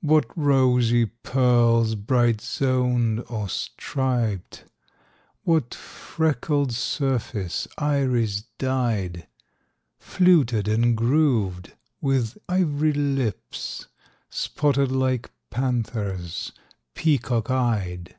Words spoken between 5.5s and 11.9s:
freckled surface, iris dyed! Fluted and grooved,